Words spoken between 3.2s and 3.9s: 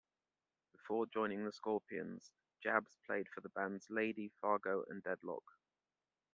for the bands